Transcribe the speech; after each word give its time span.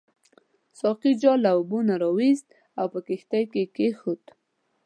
ساقي 0.79 1.11
جال 1.21 1.39
له 1.45 1.49
اوبو 1.57 1.77
نه 1.89 1.95
راوایست 2.03 2.47
او 2.79 2.85
په 2.93 2.99
کښتۍ 3.07 3.43
کې 3.53 3.63
کېښود. 3.75 4.23